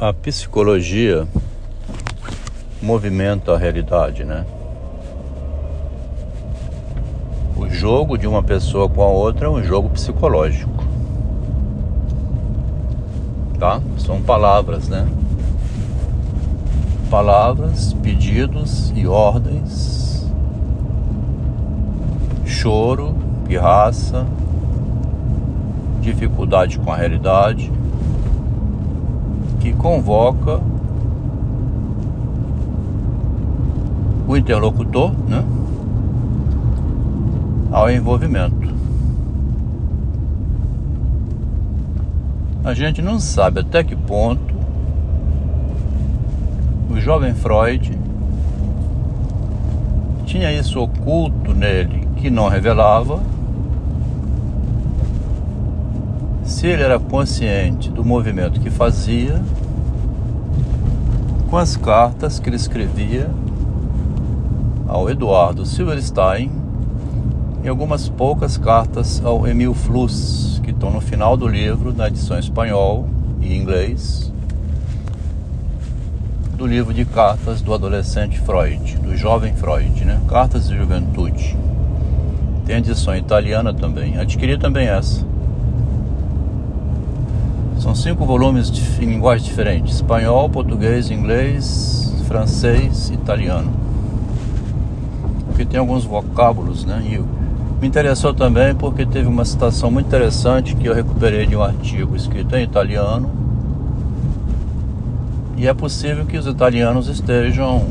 a 0.00 0.12
psicologia 0.12 1.26
movimenta 2.80 3.52
a 3.52 3.58
realidade, 3.58 4.22
né? 4.22 4.46
O 7.56 7.68
jogo 7.68 8.16
de 8.16 8.24
uma 8.24 8.40
pessoa 8.40 8.88
com 8.88 9.02
a 9.02 9.08
outra 9.08 9.46
é 9.46 9.50
um 9.50 9.60
jogo 9.60 9.88
psicológico. 9.90 10.84
Tá? 13.58 13.80
São 13.98 14.22
palavras, 14.22 14.88
né? 14.88 15.08
Palavras, 17.10 17.92
pedidos 17.94 18.92
e 18.94 19.04
ordens. 19.04 20.30
Choro, 22.46 23.16
pirraça, 23.48 24.24
dificuldade 26.00 26.78
com 26.78 26.92
a 26.92 26.96
realidade 26.96 27.77
que 29.68 29.72
convoca 29.74 30.60
o 34.26 34.34
interlocutor 34.34 35.12
né, 35.28 35.44
ao 37.70 37.90
envolvimento. 37.90 38.68
A 42.64 42.72
gente 42.72 43.02
não 43.02 43.20
sabe 43.20 43.60
até 43.60 43.84
que 43.84 43.94
ponto 43.94 44.54
o 46.90 46.98
jovem 46.98 47.34
Freud 47.34 47.98
tinha 50.24 50.50
isso 50.52 50.80
oculto 50.80 51.52
nele 51.52 52.08
que 52.16 52.30
não 52.30 52.48
revelava. 52.48 53.20
Se 56.44 56.66
ele 56.66 56.82
era 56.82 56.98
consciente 56.98 57.90
do 57.90 58.04
movimento 58.04 58.60
que 58.60 58.70
fazia, 58.70 59.40
com 61.48 61.56
as 61.56 61.76
cartas 61.76 62.38
que 62.38 62.48
ele 62.48 62.56
escrevia 62.56 63.30
ao 64.86 65.08
Eduardo 65.08 65.64
Silverstein 65.64 66.50
e 67.64 67.68
algumas 67.68 68.08
poucas 68.08 68.58
cartas 68.58 69.22
ao 69.24 69.46
Emil 69.46 69.72
Fluss, 69.72 70.60
que 70.62 70.70
estão 70.70 70.90
no 70.90 71.00
final 71.00 71.36
do 71.36 71.48
livro, 71.48 71.92
na 71.92 72.08
edição 72.08 72.38
espanhol 72.38 73.08
e 73.40 73.56
inglês, 73.56 74.32
do 76.54 76.66
livro 76.66 76.92
de 76.92 77.04
cartas 77.04 77.62
do 77.62 77.72
adolescente 77.72 78.38
Freud, 78.40 78.98
do 78.98 79.16
jovem 79.16 79.54
Freud, 79.54 80.04
né? 80.04 80.20
Cartas 80.28 80.68
de 80.68 80.76
Juventude. 80.76 81.56
Tem 82.66 82.76
edição 82.76 83.16
italiana 83.16 83.72
também. 83.72 84.18
Adquiri 84.18 84.58
também 84.58 84.88
essa. 84.88 85.24
São 87.78 87.94
cinco 87.94 88.26
volumes 88.26 88.72
em 89.00 89.06
linguagens 89.06 89.48
diferentes: 89.48 89.96
espanhol, 89.96 90.50
português, 90.50 91.10
inglês, 91.10 92.12
francês, 92.26 93.10
italiano. 93.10 93.70
Porque 95.46 95.64
tem 95.64 95.78
alguns 95.78 96.04
vocábulos, 96.04 96.84
né? 96.84 97.02
E 97.04 97.18
me 97.80 97.86
interessou 97.86 98.34
também 98.34 98.74
porque 98.74 99.06
teve 99.06 99.28
uma 99.28 99.44
citação 99.44 99.90
muito 99.90 100.06
interessante 100.06 100.74
que 100.74 100.86
eu 100.86 100.94
recuperei 100.94 101.46
de 101.46 101.54
um 101.54 101.62
artigo 101.62 102.16
escrito 102.16 102.56
em 102.56 102.64
italiano. 102.64 103.30
E 105.56 105.66
é 105.66 105.74
possível 105.74 106.26
que 106.26 106.36
os 106.36 106.46
italianos 106.46 107.08
estejam 107.08 107.84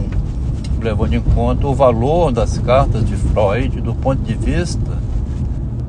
levando 0.81 1.13
em 1.13 1.21
conta 1.21 1.67
o 1.67 1.73
valor 1.73 2.31
das 2.31 2.57
cartas 2.57 3.05
de 3.05 3.15
Freud 3.15 3.81
do 3.81 3.93
ponto 3.93 4.21
de 4.21 4.33
vista 4.33 4.97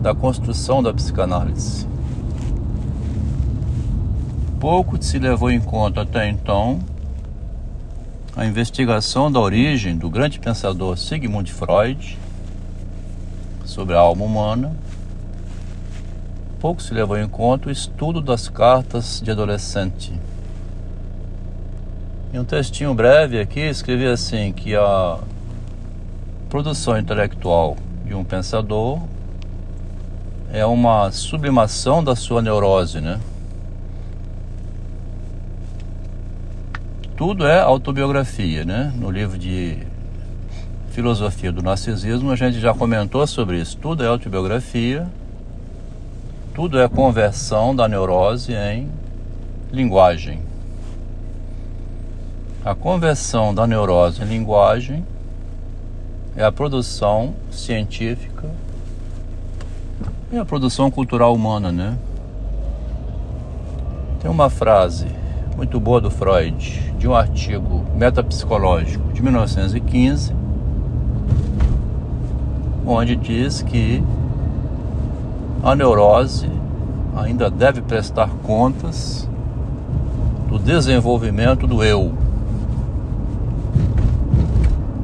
da 0.00 0.14
construção 0.14 0.82
da 0.82 0.92
psicanálise. 0.94 1.86
Pouco 4.60 5.00
se 5.00 5.20
levou 5.20 5.52
em 5.52 5.60
conta 5.60 6.02
até 6.02 6.28
então 6.28 6.80
a 8.36 8.44
investigação 8.44 9.30
da 9.30 9.38
origem 9.38 9.96
do 9.96 10.10
grande 10.10 10.40
pensador 10.40 10.98
Sigmund 10.98 11.52
Freud 11.52 12.18
sobre 13.64 13.94
a 13.94 14.00
alma 14.00 14.24
humana. 14.24 14.74
Pouco 16.58 16.82
se 16.82 16.92
levou 16.92 17.16
em 17.16 17.28
conta 17.28 17.68
o 17.68 17.70
estudo 17.70 18.20
das 18.20 18.48
cartas 18.48 19.20
de 19.20 19.30
adolescente. 19.30 20.12
Em 22.34 22.40
um 22.40 22.44
textinho 22.44 22.92
breve 22.92 23.40
aqui, 23.40 23.60
escrevi 23.60 24.06
assim 24.06 24.52
que 24.52 24.74
a 24.74 25.20
produção 26.50 26.98
intelectual 26.98 27.76
de 28.04 28.12
um 28.12 28.24
pensador 28.24 29.00
é 30.52 30.66
uma 30.66 31.12
sublimação 31.12 32.02
da 32.02 32.16
sua 32.16 32.42
neurose, 32.42 33.00
né? 33.00 33.20
Tudo 37.18 37.48
é 37.48 37.58
autobiografia, 37.58 38.64
né? 38.64 38.92
No 38.94 39.10
livro 39.10 39.36
de 39.36 39.76
Filosofia 40.90 41.50
do 41.50 41.60
Narcisismo 41.60 42.30
a 42.30 42.36
gente 42.36 42.60
já 42.60 42.72
comentou 42.72 43.26
sobre 43.26 43.60
isso. 43.60 43.76
Tudo 43.76 44.04
é 44.04 44.06
autobiografia, 44.06 45.04
tudo 46.54 46.78
é 46.78 46.88
conversão 46.88 47.74
da 47.74 47.88
neurose 47.88 48.52
em 48.52 48.88
linguagem. 49.72 50.38
A 52.64 52.72
conversão 52.72 53.52
da 53.52 53.66
neurose 53.66 54.22
em 54.22 54.26
linguagem 54.26 55.04
é 56.36 56.44
a 56.44 56.52
produção 56.52 57.34
científica 57.50 58.48
e 60.30 60.38
a 60.38 60.44
produção 60.44 60.88
cultural 60.88 61.34
humana, 61.34 61.72
né? 61.72 61.98
Tem 64.20 64.30
uma 64.30 64.48
frase 64.48 65.08
muito 65.56 65.80
boa 65.80 66.00
do 66.00 66.12
Freud, 66.12 66.87
de 66.98 67.06
um 67.06 67.14
artigo 67.14 67.84
metapsicológico 67.94 69.12
de 69.12 69.22
1915, 69.22 70.34
onde 72.84 73.14
diz 73.14 73.62
que 73.62 74.02
a 75.62 75.76
neurose 75.76 76.50
ainda 77.16 77.48
deve 77.48 77.82
prestar 77.82 78.28
contas 78.42 79.28
do 80.48 80.58
desenvolvimento 80.58 81.66
do 81.66 81.84
eu. 81.84 82.12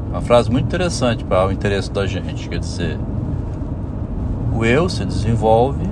Uma 0.09 0.21
frase 0.21 0.51
muito 0.51 0.65
interessante 0.65 1.23
para 1.23 1.47
o 1.47 1.51
interesse 1.51 1.91
da 1.91 2.05
gente, 2.05 2.49
quer 2.49 2.59
dizer, 2.59 2.99
o 4.53 4.65
eu 4.65 4.89
se 4.89 5.05
desenvolve, 5.05 5.87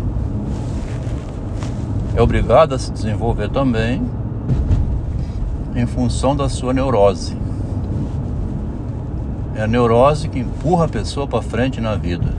é 2.15 2.21
obrigado 2.21 2.73
a 2.73 2.79
se 2.79 2.91
desenvolver 2.91 3.49
também 3.49 4.01
em 5.75 5.85
função 5.85 6.35
da 6.35 6.47
sua 6.49 6.73
neurose. 6.73 7.35
É 9.55 9.63
a 9.63 9.67
neurose 9.67 10.29
que 10.29 10.39
empurra 10.39 10.85
a 10.85 10.87
pessoa 10.87 11.27
para 11.27 11.41
frente 11.41 11.79
na 11.79 11.95
vida. 11.95 12.33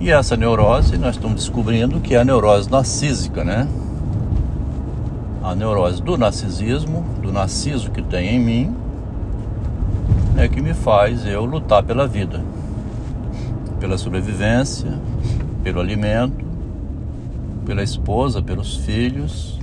E 0.00 0.10
essa 0.10 0.36
neurose 0.36 0.96
nós 0.96 1.16
estamos 1.16 1.42
descobrindo 1.42 2.00
que 2.00 2.14
é 2.14 2.20
a 2.20 2.24
neurose 2.24 2.70
narcísica, 2.70 3.44
né? 3.44 3.68
A 5.42 5.54
neurose 5.54 6.02
do 6.02 6.16
narcisismo, 6.16 7.04
do 7.22 7.32
narciso 7.32 7.90
que 7.90 8.00
tem 8.00 8.36
em 8.36 8.40
mim, 8.40 8.74
é 10.36 10.48
que 10.48 10.60
me 10.60 10.72
faz 10.72 11.26
eu 11.26 11.44
lutar 11.44 11.82
pela 11.82 12.06
vida, 12.06 12.40
pela 13.78 13.98
sobrevivência, 13.98 14.90
pelo 15.62 15.80
alimento, 15.80 16.44
pela 17.66 17.82
esposa, 17.82 18.40
pelos 18.40 18.76
filhos, 18.76 19.59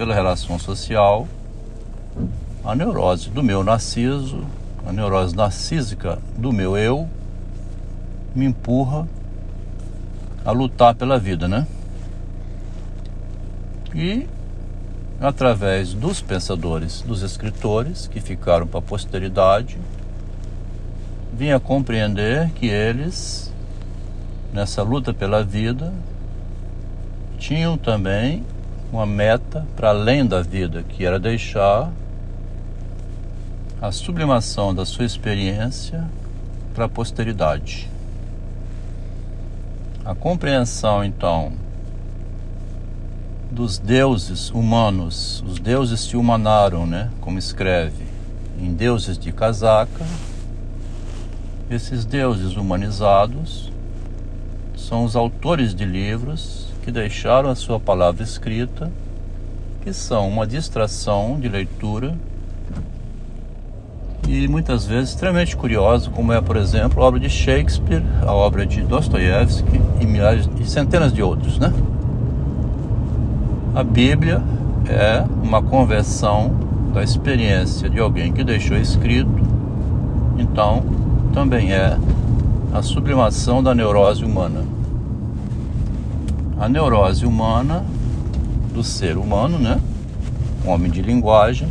pela 0.00 0.14
relação 0.14 0.58
social, 0.58 1.28
a 2.64 2.74
neurose 2.74 3.28
do 3.28 3.42
meu 3.42 3.62
narciso, 3.62 4.46
a 4.86 4.94
neurose 4.94 5.36
narcísica 5.36 6.18
do 6.38 6.50
meu 6.54 6.74
eu, 6.74 7.06
me 8.34 8.46
empurra 8.46 9.06
a 10.42 10.52
lutar 10.52 10.94
pela 10.94 11.18
vida, 11.18 11.46
né? 11.46 11.66
E 13.94 14.26
através 15.20 15.92
dos 15.92 16.22
pensadores, 16.22 17.02
dos 17.02 17.20
escritores 17.20 18.06
que 18.06 18.22
ficaram 18.22 18.66
para 18.66 18.78
a 18.78 18.82
posteridade, 18.82 19.76
vim 21.30 21.50
a 21.50 21.60
compreender 21.60 22.48
que 22.52 22.68
eles, 22.68 23.52
nessa 24.50 24.82
luta 24.82 25.12
pela 25.12 25.44
vida, 25.44 25.92
tinham 27.36 27.76
também 27.76 28.42
uma 28.92 29.06
meta 29.06 29.66
para 29.76 29.90
além 29.90 30.26
da 30.26 30.42
vida, 30.42 30.82
que 30.82 31.04
era 31.04 31.18
deixar 31.18 31.90
a 33.80 33.92
sublimação 33.92 34.74
da 34.74 34.84
sua 34.84 35.04
experiência 35.04 36.04
para 36.74 36.84
a 36.86 36.88
posteridade. 36.88 37.88
A 40.04 40.14
compreensão, 40.14 41.04
então, 41.04 41.52
dos 43.50 43.78
deuses 43.78 44.50
humanos, 44.50 45.42
os 45.46 45.58
deuses 45.58 46.00
se 46.00 46.16
humanaram, 46.16 46.86
né? 46.86 47.10
Como 47.20 47.38
escreve 47.38 48.04
em 48.60 48.74
Deuses 48.74 49.18
de 49.18 49.32
Casaca. 49.32 50.06
Esses 51.70 52.04
deuses 52.04 52.56
humanizados 52.56 53.70
são 54.76 55.04
os 55.04 55.14
autores 55.14 55.74
de 55.74 55.84
livros 55.84 56.69
deixaram 56.90 57.50
a 57.50 57.54
sua 57.54 57.78
palavra 57.78 58.22
escrita 58.22 58.90
que 59.82 59.92
são 59.92 60.28
uma 60.28 60.46
distração 60.46 61.38
de 61.40 61.48
leitura 61.48 62.14
e 64.28 64.46
muitas 64.46 64.86
vezes 64.86 65.10
extremamente 65.10 65.56
curiosa, 65.56 66.08
como 66.10 66.32
é, 66.32 66.40
por 66.40 66.56
exemplo, 66.56 67.02
a 67.02 67.06
obra 67.06 67.18
de 67.18 67.28
Shakespeare, 67.28 68.02
a 68.24 68.32
obra 68.32 68.64
de 68.64 68.82
Dostoiévski 68.82 69.80
e 70.00 70.06
milhares 70.06 70.48
e 70.60 70.64
centenas 70.64 71.12
de 71.12 71.22
outros, 71.22 71.58
né? 71.58 71.72
A 73.74 73.82
Bíblia 73.82 74.40
é 74.88 75.24
uma 75.42 75.62
conversão 75.62 76.52
da 76.92 77.02
experiência 77.02 77.88
de 77.88 77.98
alguém 77.98 78.32
que 78.32 78.44
deixou 78.44 78.76
escrito, 78.76 79.30
então 80.38 80.82
também 81.32 81.72
é 81.72 81.96
a 82.72 82.82
sublimação 82.82 83.62
da 83.62 83.74
neurose 83.74 84.24
humana. 84.24 84.79
A 86.60 86.68
neurose 86.68 87.24
humana 87.24 87.82
do 88.74 88.84
ser 88.84 89.16
humano, 89.16 89.58
né? 89.58 89.80
Um 90.62 90.68
homem 90.68 90.90
de 90.90 91.00
linguagem, 91.00 91.66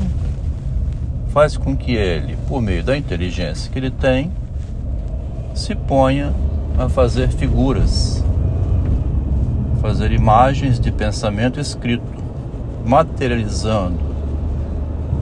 faz 1.28 1.56
com 1.56 1.78
que 1.78 1.92
ele, 1.92 2.36
por 2.48 2.60
meio 2.60 2.84
da 2.84 2.98
inteligência 2.98 3.72
que 3.72 3.78
ele 3.78 3.92
tem, 3.92 4.32
se 5.54 5.76
ponha 5.76 6.34
a 6.76 6.90
fazer 6.90 7.30
figuras, 7.30 8.26
fazer 9.80 10.12
imagens 10.12 10.80
de 10.80 10.92
pensamento 10.92 11.60
escrito, 11.60 12.04
materializando 12.84 14.00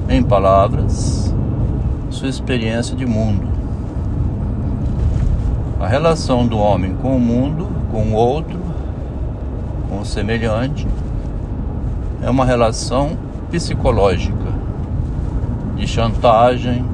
em 0.08 0.24
palavras 0.24 1.36
sua 2.10 2.30
experiência 2.30 2.96
de 2.96 3.06
mundo. 3.06 3.50
A 5.78 5.88
relação 5.90 6.48
do 6.48 6.58
homem 6.58 6.96
com 6.96 7.18
o 7.18 7.20
mundo, 7.20 7.68
com 7.92 8.04
o 8.04 8.14
outro, 8.14 8.67
com 9.98 10.02
o 10.02 10.06
semelhante, 10.06 10.88
é 12.22 12.30
uma 12.30 12.46
relação 12.46 13.18
psicológica 13.50 14.36
de 15.76 15.88
chantagem, 15.88 16.86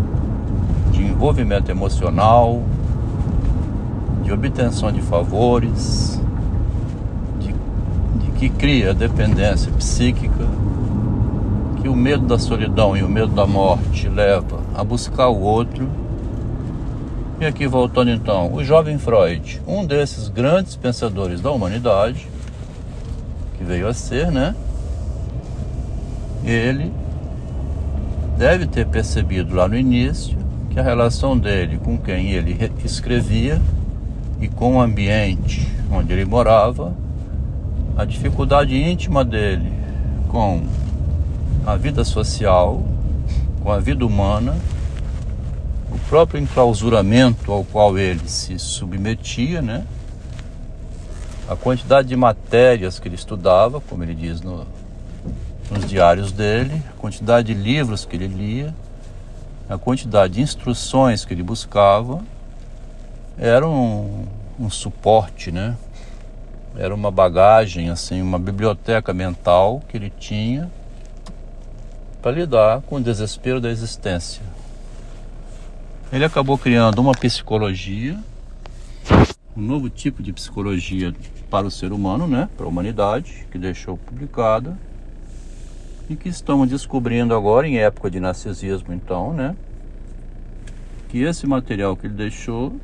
de 0.91 1.03
envolvimento 1.03 1.69
emocional, 1.69 2.63
de 4.23 4.31
obtenção 4.31 4.89
de 4.89 5.01
favores, 5.01 6.21
de, 7.41 7.53
de 8.23 8.31
que 8.37 8.49
cria 8.49 8.93
dependência 8.93 9.69
psíquica, 9.73 10.47
que 11.81 11.89
o 11.89 11.95
medo 11.95 12.25
da 12.25 12.39
solidão 12.39 12.95
e 12.95 13.03
o 13.03 13.09
medo 13.09 13.33
da 13.33 13.45
morte 13.45 14.07
leva 14.07 14.59
a 14.73 14.81
buscar 14.81 15.27
o 15.27 15.41
outro. 15.41 15.89
E 17.41 17.45
aqui 17.45 17.67
voltando 17.67 18.11
então, 18.11 18.53
o 18.53 18.63
jovem 18.63 18.97
Freud, 18.97 19.61
um 19.67 19.85
desses 19.85 20.29
grandes 20.29 20.77
pensadores 20.77 21.41
da 21.41 21.51
humanidade, 21.51 22.29
que 23.57 23.63
veio 23.63 23.87
a 23.87 23.93
ser, 23.93 24.31
né? 24.31 24.55
Ele 26.43 26.91
deve 28.37 28.67
ter 28.67 28.85
percebido 28.87 29.55
lá 29.55 29.67
no 29.67 29.77
início 29.77 30.37
que 30.69 30.79
a 30.79 30.83
relação 30.83 31.37
dele 31.37 31.77
com 31.77 31.97
quem 31.97 32.31
ele 32.31 32.71
escrevia 32.83 33.61
e 34.41 34.47
com 34.47 34.77
o 34.77 34.81
ambiente 34.81 35.71
onde 35.91 36.11
ele 36.11 36.25
morava, 36.25 36.93
a 37.95 38.03
dificuldade 38.03 38.75
íntima 38.75 39.23
dele 39.23 39.71
com 40.27 40.63
a 41.65 41.75
vida 41.75 42.03
social, 42.03 42.83
com 43.61 43.71
a 43.71 43.79
vida 43.79 44.05
humana, 44.05 44.57
o 45.91 45.99
próprio 46.09 46.41
enclausuramento 46.41 47.51
ao 47.51 47.63
qual 47.63 47.97
ele 47.97 48.27
se 48.27 48.57
submetia, 48.57 49.61
né? 49.61 49.85
A 51.47 51.55
quantidade 51.55 52.07
de 52.07 52.15
matérias 52.15 52.99
que 52.99 53.07
ele 53.07 53.15
estudava, 53.15 53.81
como 53.81 54.03
ele 54.03 54.15
diz 54.15 54.41
no, 54.41 54.65
nos 55.69 55.85
diários 55.85 56.31
dele, 56.31 56.81
a 56.89 56.99
quantidade 56.99 57.53
de 57.53 57.59
livros 57.59 58.05
que 58.05 58.15
ele 58.15 58.27
lia, 58.27 58.73
a 59.69 59.77
quantidade 59.77 60.33
de 60.33 60.41
instruções 60.41 61.25
que 61.25 61.33
ele 61.33 61.43
buscava, 61.43 62.21
era 63.37 63.67
um, 63.67 64.25
um 64.59 64.69
suporte, 64.69 65.51
né? 65.51 65.75
Era 66.77 66.93
uma 66.93 67.11
bagagem, 67.11 67.89
assim, 67.89 68.21
uma 68.21 68.39
biblioteca 68.39 69.13
mental 69.13 69.81
que 69.87 69.97
ele 69.97 70.11
tinha 70.17 70.71
para 72.21 72.31
lidar 72.31 72.81
com 72.83 72.95
o 72.95 73.01
desespero 73.01 73.59
da 73.59 73.69
existência. 73.69 74.41
Ele 76.11 76.23
acabou 76.23 76.57
criando 76.57 76.99
uma 76.99 77.11
psicologia, 77.11 78.17
um 79.55 79.61
novo 79.61 79.89
tipo 79.89 80.23
de 80.23 80.33
psicologia 80.33 81.13
para 81.49 81.67
o 81.67 81.71
ser 81.71 81.91
humano, 81.91 82.27
né, 82.27 82.49
para 82.57 82.65
a 82.65 82.69
humanidade, 82.69 83.45
que 83.51 83.57
deixou 83.57 83.97
publicada 83.97 84.77
e 86.09 86.15
que 86.15 86.27
estamos 86.27 86.69
descobrindo 86.69 87.33
agora 87.33 87.67
em 87.67 87.77
época 87.77 88.09
de 88.09 88.19
narcisismo, 88.19 88.93
então, 88.93 89.33
né? 89.33 89.55
Que 91.09 91.21
esse 91.21 91.45
material 91.47 91.95
que 91.95 92.07
ele 92.07 92.15
deixou 92.15 92.75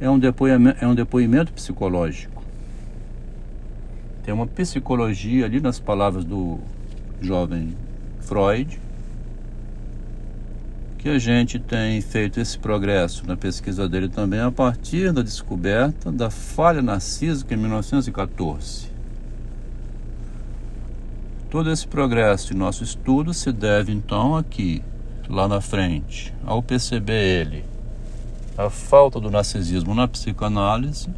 é 0.00 0.08
um 0.08 0.18
depoimento, 0.18 0.82
é 0.82 0.86
um 0.86 0.94
depoimento 0.94 1.52
psicológico. 1.52 2.42
Tem 4.24 4.32
uma 4.32 4.46
psicologia 4.46 5.44
ali 5.44 5.60
nas 5.60 5.78
palavras 5.78 6.24
do 6.24 6.58
jovem 7.20 7.76
Freud, 8.20 8.80
que 11.02 11.08
a 11.08 11.18
gente 11.18 11.58
tem 11.58 12.00
feito 12.00 12.38
esse 12.38 12.56
progresso 12.56 13.26
na 13.26 13.36
pesquisa 13.36 13.88
dele 13.88 14.08
também 14.08 14.38
a 14.38 14.52
partir 14.52 15.12
da 15.12 15.20
descoberta 15.20 16.12
da 16.12 16.30
falha 16.30 16.80
narcísica 16.80 17.54
em 17.54 17.56
1914. 17.56 18.86
Todo 21.50 21.72
esse 21.72 21.88
progresso 21.88 22.54
em 22.54 22.56
nosso 22.56 22.84
estudo 22.84 23.34
se 23.34 23.50
deve 23.50 23.90
então 23.90 24.36
aqui, 24.36 24.80
lá 25.28 25.48
na 25.48 25.60
frente, 25.60 26.32
ao 26.46 26.62
perceber 26.62 27.40
ele 27.40 27.64
a 28.56 28.70
falta 28.70 29.18
do 29.18 29.28
narcisismo 29.28 29.96
na 29.96 30.06
psicanálise, 30.06 31.08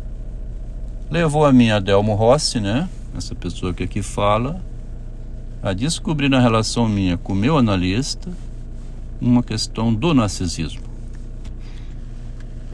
levou 1.11 1.45
a 1.45 1.53
mim 1.53 1.69
Adelmo 1.69 2.15
Rossi, 2.15 2.59
né? 2.59 2.89
Essa 3.15 3.35
pessoa 3.35 3.75
que 3.75 3.83
aqui 3.83 4.01
fala, 4.01 4.63
a 5.63 5.75
descobrir 5.75 6.31
na 6.31 6.41
relação 6.41 6.89
minha 6.89 7.19
com 7.19 7.35
o 7.35 7.37
meu 7.37 7.59
analista 7.59 8.31
uma 9.21 9.43
questão 9.43 9.93
do 9.93 10.13
narcisismo. 10.13 10.83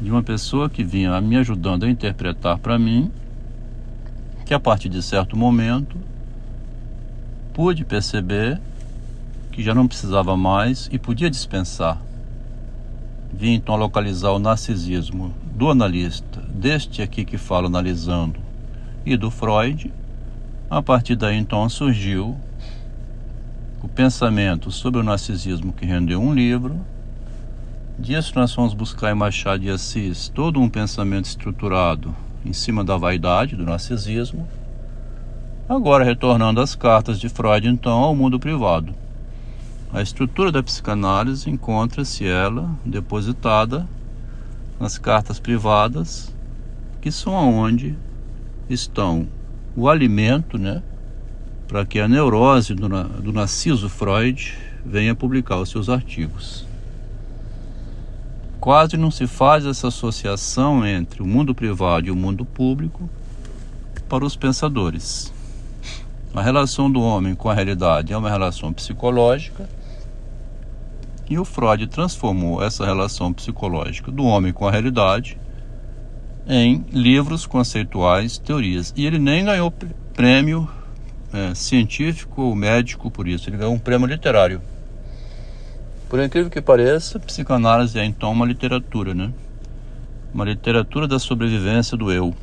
De 0.00 0.10
uma 0.10 0.22
pessoa 0.22 0.70
que 0.70 0.82
vinha 0.82 1.20
me 1.20 1.36
ajudando 1.36 1.84
a 1.84 1.90
interpretar 1.90 2.58
para 2.58 2.78
mim 2.78 3.10
que 4.46 4.54
a 4.54 4.60
partir 4.60 4.88
de 4.88 5.02
certo 5.02 5.36
momento 5.36 5.96
pude 7.52 7.84
perceber 7.84 8.60
que 9.52 9.62
já 9.62 9.74
não 9.74 9.86
precisava 9.86 10.36
mais 10.36 10.88
e 10.90 10.98
podia 10.98 11.30
dispensar. 11.30 12.00
Vim 13.32 13.52
então 13.52 13.76
localizar 13.76 14.30
o 14.30 14.38
narcisismo 14.38 15.32
do 15.54 15.70
analista, 15.70 16.40
deste 16.48 17.02
aqui 17.02 17.24
que 17.24 17.38
fala 17.38 17.66
analisando, 17.66 18.40
e 19.04 19.16
do 19.16 19.30
Freud. 19.30 19.92
A 20.68 20.82
partir 20.82 21.16
daí 21.16 21.36
então 21.36 21.68
surgiu 21.68 22.36
o 23.82 23.88
pensamento 23.88 24.70
sobre 24.70 25.00
o 25.00 25.02
narcisismo 25.02 25.72
que 25.72 25.86
rendeu 25.86 26.20
um 26.20 26.32
livro. 26.34 26.80
Disso 27.98 28.32
nós 28.34 28.52
fomos 28.52 28.74
buscar 28.74 29.10
em 29.10 29.14
Machado 29.14 29.62
de 29.62 29.70
Assis 29.70 30.28
todo 30.28 30.60
um 30.60 30.68
pensamento 30.68 31.26
estruturado 31.26 32.14
em 32.44 32.52
cima 32.52 32.82
da 32.82 32.96
vaidade, 32.96 33.56
do 33.56 33.64
narcisismo 33.64 34.46
Agora, 35.70 36.02
retornando 36.02 36.60
às 36.60 36.74
cartas 36.74 37.20
de 37.20 37.28
Freud, 37.28 37.68
então, 37.68 38.00
ao 38.00 38.12
mundo 38.12 38.40
privado. 38.40 38.92
A 39.92 40.02
estrutura 40.02 40.50
da 40.50 40.60
psicanálise 40.64 41.48
encontra-se 41.48 42.26
ela 42.26 42.68
depositada 42.84 43.88
nas 44.80 44.98
cartas 44.98 45.38
privadas, 45.38 46.34
que 47.00 47.12
são 47.12 47.36
aonde 47.36 47.96
estão 48.68 49.28
o 49.76 49.88
alimento, 49.88 50.58
né, 50.58 50.82
para 51.70 51.86
que 51.86 52.00
a 52.00 52.08
neurose 52.08 52.74
do, 52.74 52.88
do 52.88 53.32
Narciso 53.32 53.88
Freud 53.88 54.58
venha 54.84 55.14
publicar 55.14 55.56
os 55.58 55.70
seus 55.70 55.88
artigos. 55.88 56.66
Quase 58.58 58.96
não 58.96 59.08
se 59.08 59.28
faz 59.28 59.64
essa 59.64 59.86
associação 59.86 60.84
entre 60.84 61.22
o 61.22 61.26
mundo 61.26 61.54
privado 61.54 62.08
e 62.08 62.10
o 62.10 62.16
mundo 62.16 62.44
público 62.44 63.08
para 64.08 64.24
os 64.24 64.34
pensadores. 64.34 65.32
A 66.34 66.42
relação 66.42 66.90
do 66.90 67.00
homem 67.00 67.36
com 67.36 67.48
a 67.48 67.54
realidade 67.54 68.12
é 68.12 68.16
uma 68.16 68.28
relação 68.28 68.72
psicológica 68.72 69.68
e 71.28 71.38
o 71.38 71.44
Freud 71.44 71.86
transformou 71.86 72.60
essa 72.60 72.84
relação 72.84 73.32
psicológica 73.32 74.10
do 74.10 74.24
homem 74.24 74.52
com 74.52 74.66
a 74.66 74.72
realidade 74.72 75.38
em 76.48 76.84
livros 76.90 77.46
conceituais, 77.46 78.38
teorias. 78.38 78.92
E 78.96 79.06
ele 79.06 79.20
nem 79.20 79.44
ganhou 79.44 79.72
prêmio 80.12 80.68
é, 81.32 81.54
científico 81.54 82.42
ou 82.42 82.54
médico 82.54 83.10
por 83.10 83.28
isso, 83.28 83.48
ele 83.48 83.56
ganhou 83.56 83.74
um 83.74 83.78
prêmio 83.78 84.06
literário. 84.06 84.60
Por 86.08 86.20
incrível 86.20 86.50
que 86.50 86.60
pareça, 86.60 87.20
psicanálise 87.20 87.98
é 87.98 88.04
então 88.04 88.32
uma 88.32 88.44
literatura, 88.44 89.14
né? 89.14 89.32
Uma 90.34 90.44
literatura 90.44 91.06
da 91.06 91.18
sobrevivência 91.18 91.96
do 91.96 92.10
eu. 92.10 92.34